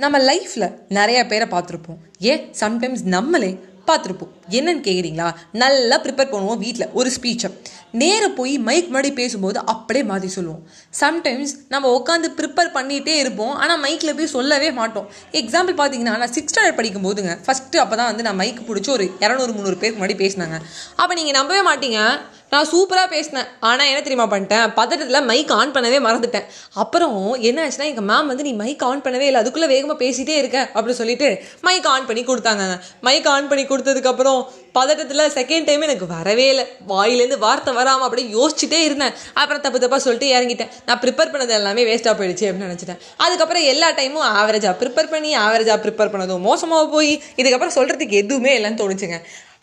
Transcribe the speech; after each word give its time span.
நம்ம 0.00 0.18
லைஃப்பில் 0.18 0.74
நிறைய 0.88 1.26
பேரை 1.26 1.48
பார்த்துருப்போம். 1.48 2.00
ஏன்? 2.18 2.50
சம்டைம்ஸ் 2.60 3.02
நம்மளே 3.04 3.58
பார்த்துருப்போம். 3.86 4.34
என்னன்னு 4.58 4.82
கேட்குறீங்களா 4.88 5.28
நல்லா 5.62 5.98
ப்ரிப்பேர் 6.06 6.32
பண்ணுவோம் 6.32 6.62
வீட்டில் 6.64 6.92
ஒரு 7.00 7.10
ஸ்பீச்சை 7.16 7.50
நேராக 8.00 8.30
போய் 8.38 8.52
மைக் 8.66 8.88
முன்னாடி 8.90 9.10
பேசும்போது 9.20 9.58
அப்படியே 9.72 10.02
மாற்றி 10.10 10.28
சொல்லுவோம். 10.34 10.60
சம்டைம்ஸ் 11.00 11.54
நம்ம 11.72 11.86
உட்காந்து 11.98 12.28
ப்ரிப்பேர் 12.38 12.70
பண்ணிகிட்டே 12.76 13.14
இருப்போம். 13.22 13.54
ஆனால் 13.62 13.80
மைக்கில் 13.84 14.16
போய் 14.18 14.34
சொல்லவே 14.36 14.68
மாட்டோம். 14.80 15.06
எக்ஸாம்பிள் 15.40 15.78
பார்த்தீங்கன்னா 15.80 16.16
நான் 16.22 16.34
சிக்ஸ் 16.36 16.52
ஸ்டாண்டர்ட் 16.54 16.78
படிக்கும் 16.80 17.06
போதுங்க 17.06 17.32
ஃபஸ்ட்டு 17.46 17.82
அப்போ 17.84 17.96
தான் 18.00 18.10
வந்து 18.10 18.26
நான் 18.28 18.38
மைக் 18.42 18.60
பிடிச்சி 18.68 18.90
ஒரு 18.96 19.06
இரநூறு 19.24 19.54
முந்நூறு 19.56 19.78
பேருக்கு 19.80 20.00
முன்னாடி 20.00 20.18
பேசினாங்க. 20.24 20.58
அப்போ 21.00 21.12
நீங்கள் 21.20 21.38
நம்பவே 21.38 21.62
மாட்டீங்க. 21.70 22.00
நான் 22.52 22.68
சூப்பராக 22.70 23.08
பேசினேன். 23.14 23.48
ஆனால் 23.68 23.88
என்ன 23.90 23.98
தெரியுமா 24.06 24.24
பண்ணிட்டேன்? 24.30 24.64
பதட்டத்தில் 24.78 25.26
மைக் 25.30 25.52
ஆன் 25.58 25.74
பண்ணவே 25.74 25.98
மறந்துட்டேன். 26.06 26.46
அப்புறம் 26.82 27.18
என்ன 27.48 27.58
ஆச்சுன்னா 27.64 27.90
எங்கள் 27.90 28.06
மேம் 28.08 28.30
வந்து 28.30 28.46
நீ 28.48 28.52
மைக் 28.62 28.82
ஆன் 28.88 29.02
பண்ணவே 29.04 29.26
இல்லை. 29.28 29.40
அதுக்குள்ளே 29.42 29.68
வேகமாக 29.74 29.98
பேசிகிட்டே 30.04 30.36
இருக்க. 30.40 30.58
அப்படின்னு 30.74 31.00
சொல்லிட்டு 31.02 31.28
மைக் 31.66 31.86
ஆன் 31.92 32.08
பண்ணி 32.08 32.24
கொடுத்தாங்க 32.30 32.64
மைக் 33.08 33.28
ஆன் 33.34 33.48
பண்ணி 33.50 33.64
கொடுத்ததுக்கப்புறம் 33.72 34.39
பதட்டத்தில் 34.78 35.24
செகண்ட் 35.36 35.66
டைம் 35.68 35.86
எனக்கு 35.86 36.06
வரவே 36.06 36.46
இல்லை. 36.52 36.64
வாயிலேருந்து 36.92 37.38
வார்த்தை 37.46 37.74
வராமல் 37.78 38.06
அப்படியே 38.08 38.28
யோசிச்சுட்டே 38.38 38.80
இருந்தேன். 38.88 39.14
அப்புறம் 39.40 39.62
தப்பு 39.66 39.80
தப்பாக 39.84 40.00
சொல்லிட்டு 40.06 40.28
இறங்கிட்டேன். 40.36 40.72
நான் 40.86 41.00
ப்ரிப்பேர் 41.04 41.32
பண்ணது 41.34 41.54
எல்லாமே 41.60 41.84
வேஸ்ட்டாக 41.90 42.16
போயிடுச்சு 42.20 42.48
அப்படின்னு 42.48 42.70
நினச்சிட்டேன். 42.70 43.00
அதுக்கப்புறம் 43.26 43.68
எல்லா 43.72 43.90
டைமும் 44.00 44.26
ஆவரேஜாக 44.40 44.74
ப்ரிப்பேர் 44.82 45.12
பண்ணி 45.14 45.32
ஆவரேஜாக 45.44 45.78
ப்ரிப்பேர் 45.86 46.12
பண்ணதும் 46.14 46.46
மோசமாக 46.50 46.88
போய் 46.96 47.12
இதுக்கப்புறம் 47.42 47.76
சொல்கிறதுக்கு 47.78 48.20
எதுவுமே 48.24 48.54
இல்லைன்னு 48.58 48.82
தோணுச்சுங்க. 48.82 49.18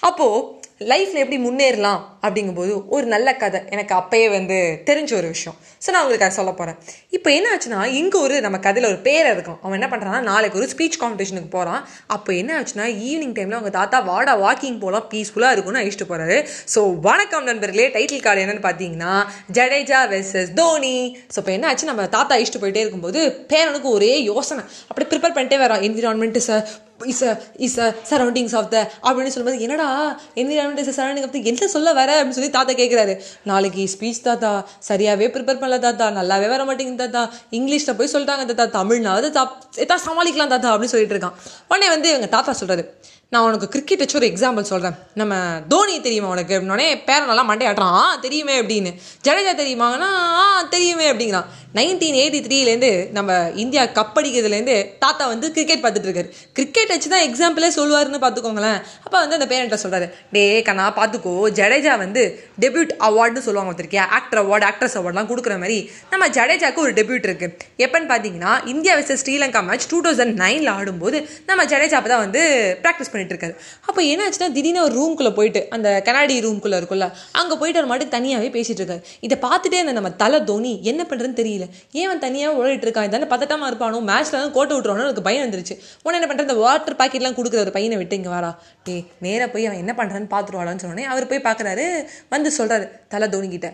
அப்போது 0.08 0.57
லைஃப்பில் 0.82 1.22
எப்படி 1.22 1.38
முன்னேறலாம் 1.46 2.02
அப்படிங்கும்போது 2.26 2.74
ஒரு 2.96 3.06
நல்ல 3.14 3.30
கதை 3.42 3.60
எனக்கு 3.74 3.94
அப்பயே 4.00 4.28
வந்து 4.36 4.58
தெரிஞ்ச 4.90 5.12
ஒரு 5.20 5.28
விஷயம். 5.36 5.56
ஸோ 5.84 5.88
நான் 5.94 6.04
உங்களுக்கு 6.04 6.26
அதை 6.26 6.36
சொல்ல 6.38 6.52
போகிறேன் 6.52 6.78
இப்போ 7.16 7.30
என்ன 7.38 7.48
ஆச்சுன்னா 7.54 7.80
இங்கே 8.00 8.18
ஒரு 8.26 8.36
நம்ம 8.46 8.58
கதையில் 8.66 8.88
ஒரு 8.90 9.00
பேரை 9.08 9.30
இருக்கும் 9.36 9.58
அவன் 9.64 9.78
என்ன 9.80 9.88
பண்ணுறான்னா 9.94 10.22
நாளைக்கு 10.30 10.60
ஒரு 10.62 10.68
ஸ்பீச் 10.74 11.00
காம்படிஷனுக்கு 11.04 11.52
போகிறான் 11.56 11.82
அப்போ 12.16 12.32
என்ன 12.42 12.54
ஆச்சுன்னா 12.60 12.86
ஈவினிங் 13.10 13.36
டைமில் 13.38 13.58
அவங்க 13.60 13.74
தாத்தா 13.80 14.00
வாடா 14.12 14.36
வாக்கிங் 14.46 14.80
போகலாம் 14.84 15.08
பீஸ்ஃபுல்லாக 15.14 15.56
இருக்கும்னு 15.56 15.82
அழிச்சிட்டு 15.84 16.10
போகிறாரு 16.14 16.38
ஸோ 16.76 16.82
வணக்கம் 17.10 17.48
நண்பர்களே. 17.52 17.88
டைட்டில் 17.98 18.26
கார்டு 18.26 18.44
என்னன்னு 18.46 18.66
பார்த்தீங்கன்னா 18.70 19.14
ஜடேஜா 19.58 20.02
வெர்சஸ் 20.14 20.52
தோனி. 20.62 20.98
ஸோ 21.34 21.40
இப்போ 21.44 21.54
என்ன 21.58 21.68
ஆச்சு 21.72 21.92
நம்ம 21.92 22.08
தாத்தா 22.18 22.36
அழிச்சிட்டு 22.38 22.64
போயிட்டே 22.66 22.84
இருக்கும்போது 22.86 23.22
பேரனுக்கு 23.54 23.90
ஒரே 23.98 24.14
யோசனை. 24.32 24.64
அப்படியே 24.90 25.10
ப்ரிப்பேர் 25.14 25.38
பண்ணிட்டே 25.38 25.60
வரான். 25.66 25.86
Environment 25.90 26.44
sir 26.50 26.66
is 27.06 27.24
a 27.24 27.44
is 27.58 27.78
a 27.78 27.96
surroundings 28.10 28.56
of 28.56 28.70
the 28.70 28.92
அப்படின்னு 29.04 29.28
சொல்லும்போது 29.28 29.60
என்னடா 29.60 30.20
environment 30.36 30.78
is 30.78 31.00
surrounding 31.00 31.24
of 31.24 31.32
the 31.32 31.38
என்ன 31.38 31.68
சொல்ல 31.68 31.94
வர? 31.94 32.24
அப்படின்னு 32.24 32.30
சொல்லி 32.30 32.50
தாத்தா 32.50 32.74
கேட்குறாரு 32.74 33.22
நாளைக்கு 33.44 33.90
ஸ்பீச் 34.00 34.22
தாத்தா. 34.22 34.68
சரியாகவே 34.90 35.28
ப்ரிப்பேர் 35.28 35.62
பண்ணல 35.62 35.80
தாத்தா. 35.80 36.10
நல்லாவே 36.10 36.48
வர 36.48 36.66
மாட்டேங்குது 36.66 37.10
தாத்தா. 37.10 37.34
இங்கிலீஷில் 37.52 37.98
போய் 37.98 38.12
சொல்லிட்டாங்க 38.14 38.54
தாத்தா. 38.54 38.84
தமிழ்னாவது 38.84 39.30
தா 39.30 39.58
எதா 39.76 39.98
சமாளிக்கலாம் 40.08 40.48
தாத்தா. 40.48 40.78
அப்படின்னு 40.78 40.94
சொல்லிட்டு 40.96 41.18
இருக்கான். 41.18 41.34
உடனே 41.68 41.90
வந்து 41.90 42.10
எங்கள் 42.10 42.30
தாத்தா 42.30 42.56
சொல்கிறாரு 42.60 42.86
நான் 43.32 43.46
உனக்கு 43.46 43.68
கிரிக்கெட் 43.72 44.02
வச்சு 44.02 44.18
ஒரு 44.20 44.28
எக்ஸாம்பிள் 44.32 44.68
சொல்கிறேன் 44.70 44.94
நம்ம 45.20 45.34
தோனி 45.72 45.96
தெரியுமா 46.06 46.28
உனக்கு? 46.34 46.54
அப்படின்னே 46.58 46.86
பேரன் 47.08 47.30
நல்லா 47.32 47.44
மண்டையாட்டுறான் 47.50 47.96
ஆ 48.02 48.04
தெரியுமே 48.26 48.54
அப்படின்னு. 48.62 48.92
ஜடேஜா 49.26 49.54
தெரியுமாங்கன்னா 49.62 50.08
ஆ 50.42 50.44
தெரியுமே 50.76 51.08
அப்படிங்கிறான். 51.12 51.48
நைன்டீன் 51.78 52.18
எயிட்டி 52.20 52.40
த்ரீலேருந்து 52.46 52.92
நம்ம 53.18 53.32
இந்தியா 53.64 53.84
கப் 53.98 54.16
அடிக்கிறதுலேருந்து 54.20 54.76
தாத்தா 55.02 55.24
வந்து 55.32 55.48
கிரிக்கெட் 55.56 55.84
பார்த்துட்டு 55.84 56.10
இருக்காரு. 56.10 56.30
கிரிக்கெட் 56.58 56.94
வச்சு 56.94 57.12
தான் 57.14 57.26
எக்ஸாம்பிளே 57.28 57.72
சொல்லுவாருன்னு 57.80 58.22
பார்த்துக்கோங்களேன். 58.24 58.80
அப்போ 59.06 59.18
வந்து 59.24 59.38
அந்த 59.40 59.48
பேரண்ட்டை 59.52 59.80
சொல்கிறாரு 59.84 60.08
டே 60.38 60.46
கண்ணா 60.70 60.86
பார்த்துக்கோ. 61.00 61.34
ஜடேஜா 61.60 61.96
வந்து 62.04 62.24
டெபியூட் 62.66 62.94
அவார்டுன்னு 63.10 63.46
சொல்லுவாங்க 63.48 63.72
பார்த்துருக்கியா? 63.72 64.06
ஆக்டர் 64.20 64.42
அவார்டு 64.44 64.68
ஆக்ட்ரஸ் 64.70 64.98
அவார்ட்லாம் 65.02 65.30
கொடுக்குற 65.34 65.58
மாதிரி 65.66 65.78
நம்ம 66.14 66.32
ஜடேஜாக்கு 66.40 66.84
ஒரு 66.86 66.96
டெபியூட் 67.02 67.30
இருக்குது 67.30 67.54
எப்போன்னு 67.86 68.10
பார்த்தீங்கன்னா 68.14 68.56
India 68.76 68.96
versus 69.00 69.24
Sri Lanka 69.26 69.64
match 69.70 69.90
two 69.94 70.02
thousand 70.08 70.36
நைனில் 70.46 70.74
ஆடும்போது 70.78 71.20
நம்ம 71.52 71.68
ஜடேஜா 71.76 72.00
அப்போ 72.02 72.14
தான் 72.16 72.26
வந்து 72.26 72.44
ப்ராக்டிஸ் 72.84 73.14
பண்ணிட்டு 73.18 73.36
இருக்காரு 73.36 73.56
அப்போ 73.88 74.02
என்ன 74.14 74.24
ஆச்சுன்னா 74.28 74.52
திடீர்னு 74.58 74.86
ஒரு 74.88 74.96
ரூம்குள்ளே 75.00 75.34
போயிட்டு 75.40 75.64
அந்த 75.78 75.88
கனாடி 76.10 76.36
ரூம்குள்ளே 76.48 76.80
இருக்குல்ல 76.82 77.08
அங்கே 77.40 77.56
போயிட்டு 77.62 77.80
அவர் 77.80 77.92
மாட்டு 77.94 78.14
தனியாகவே 78.18 78.52
பேசிட்டு 78.58 78.82
இருக்காரு 78.84 79.04
இதை 79.26 79.38
பார்த்துட்டே 79.46 79.78
இருந்த 79.80 79.96
நம்ம 79.98 80.12
தலை 80.24 80.40
தோனி 80.50 80.72
என்ன 80.92 81.02
பண்ணுறதுன்னு 81.10 81.40
தெரியல. 81.42 81.66
ஏன் 82.02 82.22
தனியாக 82.26 82.60
ஓடிட்டு 82.60 82.86
இருக்கான்? 82.88 83.08
இதானே 83.10 83.28
பதட்டமாக 83.34 83.70
இருப்பானோ? 83.72 84.00
மேட்ச்ல 84.10 84.36
தான் 84.42 84.54
கோட்டை 84.58 84.74
விட்டுருவானோ? 84.76 85.06
எனக்கு 85.08 85.26
பயம் 85.28 85.46
வந்துருச்சு. 85.46 85.76
உடனே 86.04 86.18
என்ன 86.20 86.30
பண்ணுறது 86.32 86.56
வாட்டர் 86.64 86.98
பாக்கெட்லாம் 87.02 87.38
கொடுக்குற 87.40 87.60
ஒரு 87.66 87.74
பையனை 87.78 87.98
விட்டு 88.02 88.18
இங்கே 88.20 88.32
வரா 88.36 88.52
டே 88.88 88.96
நேராக 89.26 89.50
போய் 89.54 89.68
அவன் 89.70 89.82
என்ன 89.84 89.94
பண்ணுறான்னு 90.00 90.30
பார்த்துருவாடான்னு 90.36 90.84
சொன்னோடனே 90.84 91.06
அவர் 91.14 91.30
போய் 91.32 91.46
பார்க்குறாரு. 91.48 91.86
வந்து 92.34 92.52
சொல்கிறாரு 92.58 92.86
தலை 93.14 93.28
தோனி 93.30 93.50
கிட்ட 93.50 93.68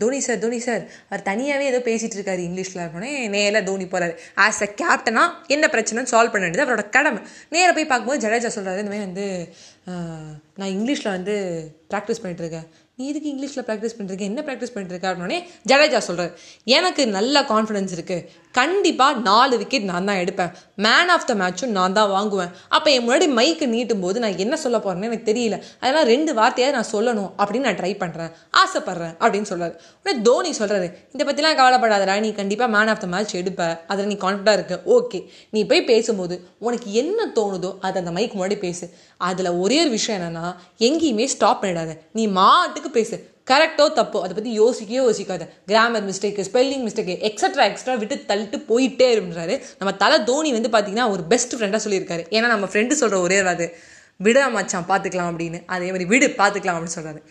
தோனி 0.00 0.18
சார் 0.20 0.38
தோனி 0.38 0.58
சார் 0.66 0.82
அவர் 1.08 1.22
தனியாகவே 1.28 1.64
ஏதோ 1.70 1.78
பேசிகிட்டு 1.88 2.16
இருக்காரு 2.18 2.40
இங்கிலீஷில் 2.48 2.82
இருக்கோன்னே 2.82 3.12
நேராக 3.34 3.62
தோனி 3.68 3.86
போகிறாரு 3.92 4.14
ஆஸ் 4.44 4.62
அ 4.66 4.68
கேப்டனாக 4.80 5.46
என்ன 5.54 5.64
பிரச்சனைன்னு 5.72 6.12
சால்வ் 6.12 6.32
பண்ண 6.32 6.44
வேண்டியது 6.46 6.66
அவரோட 6.66 6.84
கடமை. 6.96 7.20
நேராக 7.54 7.72
போய் 7.76 7.88
பார்க்கும்போது 7.92 8.22
ஜடேஜா 8.24 8.50
சொல்கிறாரு 8.58 8.82
இந்த 8.84 8.92
மாதிரி 8.92 9.06
வந்து 9.08 9.26
நான் 10.58 10.74
இங்கிலீஷில் 10.76 11.14
வந்து 11.16 11.36
ப்ராக்டிஸ் 11.94 12.22
பண்ணிட்டுருக்கேன். 12.22 12.68
நீ 12.98 13.04
இதுக்கு 13.10 13.30
இங்கிலீஷில் 13.32 13.64
ப்ராக்டிஸ் 13.66 13.96
பண்ணிருக்க 13.96 14.24
என்ன 14.30 14.40
ப்ராக்டிஸ் 14.46 14.72
பண்ணிருக்க 14.76 15.06
அப்படின்னே 15.10 15.36
ஜடேஜா 15.70 16.00
சொல்கிறார் 16.06 16.32
எனக்கு 16.76 17.02
நல்ல 17.16 17.42
கான்ஃபிடன்ஸ் 17.50 17.92
இருக்குது 17.96 18.24
கண்டிப்பாக 18.58 19.20
நாலு 19.28 19.54
விக்கெட் 19.60 19.90
நான் 19.90 20.08
தான் 20.10 20.20
எடுப்பேன். 20.22 20.52
மேன் 20.86 21.10
ஆஃப் 21.14 21.26
த 21.28 21.34
மேட்சும் 21.34 21.72
நான் 21.76 21.96
தான் 21.98 22.10
வாங்குவேன். 22.14 22.50
அப்போ 22.76 22.88
என் 22.96 23.06
முன்னாடி 23.08 23.26
மைக்கு 23.38 23.66
நீட்டும் 23.74 24.02
போது 24.04 24.18
நான் 24.24 24.36
என்ன 24.44 24.56
சொல்ல 24.64 24.78
போகிறேன்னு 24.78 25.08
எனக்கு 25.10 25.28
தெரியல. 25.30 25.56
அதெல்லாம் 25.80 26.08
ரெண்டு 26.12 26.32
வார்த்தையாக 26.38 26.74
நான் 26.76 26.90
சொல்லணும் 26.92 27.30
அப்படின்னு 27.42 27.66
நான் 27.68 27.80
ட்ரை 27.80 27.92
பண்ணுறேன் 28.02 28.32
ஆசைப்பட்றேன் 28.62 29.14
அப்படின்னு 29.22 29.48
சொல்கிறாரு 29.52 29.74
உடனே 30.02 30.22
தோனி 30.28 30.52
சொல்கிறாரு 30.58 30.88
இதை 31.14 31.24
பற்றிலாம் 31.28 31.58
கவலைப்படாதடா 31.60 32.16
நீ 32.26 32.32
கண்டிப்பாக 32.32 32.70
மேன் 32.76 32.92
ஆஃப் 32.94 33.00
த 33.00 33.06
மேட்ச் 33.06 33.36
எடுப்ப. 33.36 33.62
அதில் 33.86 34.10
நீ 34.12 34.16
கான்ஃபிடாக 34.20 34.58
இருக்க. 34.58 34.80
ஓகே 34.96 35.20
நீ 35.50 35.62
போய் 35.64 35.84
பேசும்போது 35.84 36.36
உனக்கு 36.58 36.92
என்ன 37.02 37.26
தோணுதோ 37.40 37.72
அதை 37.80 38.04
அந்த 38.04 38.20
மைக்கு 38.20 38.36
முன்னாடி 38.40 38.58
பேசு. 38.58 38.86
அதில் 39.16 39.50
ஒரே 39.64 39.80
ஒரு 39.80 39.90
விஷயம் 39.90 40.20
என்னென்னா 40.20 40.54
எங்கேயுமே 40.78 41.24
ஸ்டாப் 41.24 41.62
பண்ணிடாத. 41.64 41.98
நீ 42.12 42.26
மாட்டுக்கு 42.38 42.90
பேசு. 42.90 43.18
கரெக்டோ 43.50 43.84
தப்போ 43.98 44.18
அதை 44.24 44.32
பற்றி 44.38 44.52
யோசிக்கவே 44.60 45.00
யோசிக்காத. 45.02 45.44
Grammar 45.70 46.06
mistake 46.08 46.46
spelling 46.48 46.84
mistake 46.86 47.14
extra 47.28 47.66
extra 47.70 47.94
விட்டு 48.02 48.16
தள்ளிட்டு 48.30 48.60
போயிட்டே 48.70 49.08
இருந்தாரு 49.16 49.56
நம்ம 49.80 49.92
தலை 50.02 50.18
தோனி 50.30 50.52
வந்து 50.56 50.72
பார்த்தீங்கன்னா 50.74 51.06
ஒரு 51.14 51.24
பெஸ்ட் 51.34 51.56
ஃப்ரெண்டாக 51.58 51.82
சொல்லியிருக்காரு. 51.86 52.24
ஏன்னா 52.36 52.48
நம்ம 52.54 52.68
ஃப்ரெண்டு 52.72 53.00
சொல்கிற 53.02 53.20
ஒரே 53.26 53.38
அது. 53.54 53.68
விடா 54.26 54.44
மச்சான் 54.56 54.88
பார்த்துக்கலாம் 54.92 55.30
அப்படின்னு. 55.32 55.60
அதே 55.74 55.88
மாதிரி 55.94 56.06
விடு 56.14 56.28
பார்த்துக்கலாம் 56.40 56.76
அப்படின்னு 56.78 56.98
சொல்கிறாரு 56.98 57.22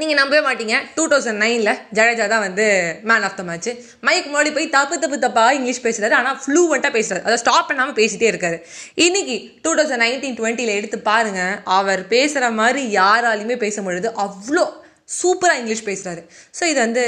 நீங்கள் 0.00 0.18
நம்பவே 0.18 0.40
மாட்டீங்க. 0.46 0.76
டூ 0.96 1.04
தௌசண்ட் 1.12 1.40
நைனில் 1.42 1.70
ஜடேஜா 1.96 2.24
தான் 2.32 2.42
வந்து 2.46 2.64
மேன் 3.10 3.24
ஆஃப் 3.28 3.36
த 3.38 3.42
மேட்ச் 3.50 3.68
மைக் 4.06 4.26
மொழி 4.34 4.50
போய் 4.56 4.66
தப்பு 4.74 4.96
தப்பு 5.02 5.18
தப்பாக 5.22 5.54
இங்கிலீஷ் 5.58 5.80
பேசுகிறாரு 5.86 6.14
ஆனால் 6.20 6.36
ஃப்ளூவெண்ட்டாக 6.42 6.92
பேசுகிறாரு 6.96 7.22
அதை 7.28 7.36
ஸ்டாப் 7.42 7.68
பண்ணாமல் 7.68 7.96
பேசிகிட்டே 8.00 8.28
இருக்காரு. 8.32 8.58
இன்னைக்கு 9.06 9.36
டூ 9.66 9.70
தௌசண்ட் 9.78 10.04
நைன்டீன் 10.06 10.36
டுவெண்ட்டியில் 10.40 10.76
எடுத்து 10.78 10.98
பாருங்கள் 11.10 11.54
அவர் 11.78 12.02
பேசுகிற 12.14 12.50
மாதிரி 12.60 12.82
யாராலையுமே 12.98 13.56
பேச 13.64 13.82
முடியுது. 13.86 14.10
அவ்வளோ 14.26 14.66
சூப்பராக 15.08 15.60
இங்கிலீஷ் 15.62 15.84
பேசுகிறாரு 15.84 16.22
ஸோ 16.58 16.64
இது 16.64 16.78
வந்து 16.80 17.04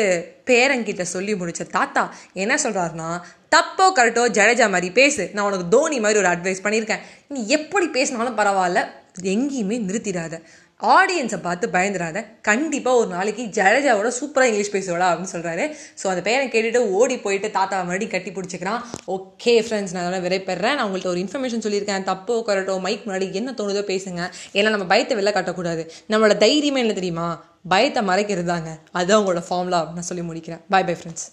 பேரங்கிட்ட 0.46 1.02
சொல்லி 1.02 1.34
முடிச்ச 1.34 1.62
தாத்தா 1.70 2.14
என்ன 2.32 2.54
சொல்கிறாருன்னா 2.54 3.08
தப்போ 3.54 3.84
கரெக்டோ 3.98 4.22
ஜடேஜா 4.38 4.66
மாதிரி 4.70 4.88
பேசு. 4.90 5.30
நான் 5.34 5.44
உனக்கு 5.44 5.68
தோனி 5.68 6.00
மாதிரி 6.00 6.18
ஒரு 6.18 6.28
அட்வைஸ் 6.28 6.64
பண்ணியிருக்கேன். 6.64 7.04
நீ 7.28 7.46
எப்படி 7.46 7.86
பேசினாலும் 7.86 8.38
பரவாயில்ல. 8.38 8.80
எங்கேயுமே 9.22 9.76
நிறுத்திடாத. 9.86 10.34
ஆடியன்ஸை 10.80 11.38
பார்த்து 11.46 11.66
பயந்துடாத 11.76 12.18
கண்டிப்பாக 12.48 12.98
ஒரு 13.00 13.08
நாளைக்கு 13.14 13.44
ஜடேஜாவோட 13.56 14.10
சூப்பராக 14.18 14.50
இங்கிலீஷ் 14.50 14.72
பேசுவாடா 14.74 15.06
அப்படின்னு 15.10 15.32
சொல்கிறாரு 15.32 15.64
ஸோ 16.00 16.06
அந்த 16.10 16.22
பேரை 16.28 16.44
கேட்டுட்டு 16.52 16.82
ஓடி 16.98 17.16
போயிட்டு 17.24 17.48
தாத்தா 17.56 17.78
மறுபடியும் 17.88 18.12
கட்டி 18.14 18.32
பிடிச்சிக்கிறான். 18.36 18.82
ஓகே 19.16 19.54
ஃப்ரெண்ட்ஸ் 19.66 19.94
நான் 19.94 20.02
அதெல்லாம் 20.04 20.26
விரைப்படுறேன் 20.26 20.76
நான் 20.78 20.86
உங்கள்கிட்ட 20.88 21.12
ஒரு 21.14 21.22
இன்ஃபர்மேஷன் 21.24 21.64
சொல்லியிருக்கேன். 21.66 22.06
தப்போ 22.10 22.36
கரட்டோ 22.48 22.76
மைக் 22.86 23.06
முன்னாடி 23.08 23.28
என்ன 23.40 23.54
தோணுதோ 23.60 23.82
பேசுங்க. 23.92 24.22
ஏன்னா 24.58 24.70
நம்ம 24.76 24.88
பயத்தை 24.94 25.16
வெளில 25.20 25.32
காட்டக்கூடாது. 25.38 25.84
நம்மளோட 26.14 26.36
தைரியமே 26.46 26.84
என்ன 26.84 26.96
தெரியுமா? 27.00 27.28
பயத்தை 27.74 28.02
மறைக்கிறது 28.12 28.50
தாங்க 28.54 28.70
அதுதான் 28.92 29.20
உங்களோட 29.22 29.42
ஃபார்ம்லா 29.48 29.80
அப்படின்னு 29.82 30.10
சொல்லி 30.12 30.24
முடிக்கிறேன். 30.30 30.62
Bye 30.74 30.88
bye 30.90 30.96
friends 31.00 31.26